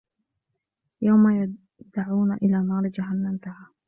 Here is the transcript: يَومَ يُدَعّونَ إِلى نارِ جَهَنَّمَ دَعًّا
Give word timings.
يَومَ 1.01 1.29
يُدَعّونَ 1.81 2.33
إِلى 2.33 2.63
نارِ 2.63 2.87
جَهَنَّمَ 2.87 3.35
دَعًّا 3.45 3.71